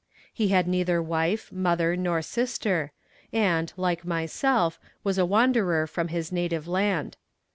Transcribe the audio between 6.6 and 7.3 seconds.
land.